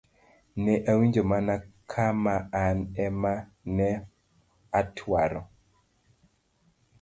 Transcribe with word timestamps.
Ne 0.63 0.73
awinjo 0.91 1.21
mana 1.31 1.53
kama 1.91 2.33
an 2.63 2.77
ema 3.05 3.33
ne 3.75 3.89
atwora. 4.79 5.39